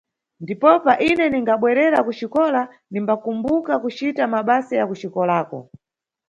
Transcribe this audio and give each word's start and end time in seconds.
Ndipopa, 0.43 0.91
ine 1.09 1.25
ningabwerera 1.29 1.99
kuxikola, 2.07 2.61
nimbakumbuka 2.91 3.73
kucita 3.83 4.23
mabasa 4.33 4.73
ya 4.79 4.85
kuxikolako. 4.89 5.57